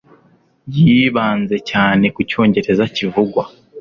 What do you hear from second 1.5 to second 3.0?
cyane ku Cyongereza